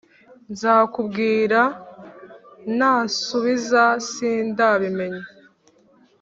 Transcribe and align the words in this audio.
Nzakubwira 0.51 1.61
nansubiza 2.77 3.83
sindabimenya 4.09 5.23